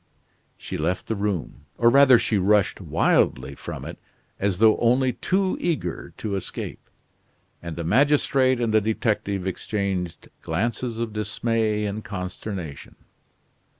She 0.57 0.79
left 0.79 1.05
the 1.05 1.15
room 1.15 1.67
or 1.77 1.91
rather 1.91 2.17
she 2.17 2.39
rushed 2.39 2.81
wildly 2.81 3.53
from 3.53 3.85
it 3.85 3.99
as 4.39 4.57
though 4.57 4.77
only 4.79 5.13
too 5.13 5.59
eager 5.61 6.11
to 6.17 6.33
escape 6.35 6.89
and 7.61 7.75
the 7.75 7.83
magistrate 7.83 8.59
and 8.59 8.73
the 8.73 8.81
detective 8.81 9.45
exchanged 9.45 10.29
glances 10.41 10.97
of 10.97 11.13
dismay 11.13 11.85
and 11.85 12.03
consternation. 12.03 12.95